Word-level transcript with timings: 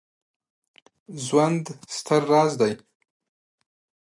ژوند 1.25 1.65
ستر 1.97 2.21
راز 2.31 2.51
دی 2.59 2.73